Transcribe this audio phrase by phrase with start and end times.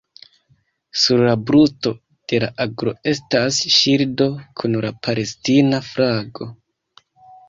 [0.99, 1.91] Sur la brusto
[2.31, 4.27] de la aglo estas ŝildo
[4.63, 6.49] kun la palestina flago.